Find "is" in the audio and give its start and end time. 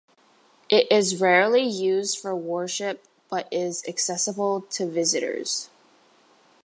0.91-1.21, 3.51-3.83